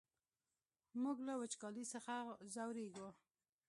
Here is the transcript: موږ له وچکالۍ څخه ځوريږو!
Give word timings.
موږ 1.01 1.17
له 1.27 1.33
وچکالۍ 1.41 1.85
څخه 1.93 2.13
ځوريږو! 2.53 3.09